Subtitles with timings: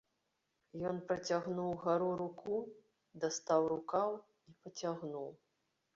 [0.91, 2.57] Ён працягнуў угару руку,
[3.27, 4.09] дастаў рукаў
[4.53, 5.29] і пацягнуў.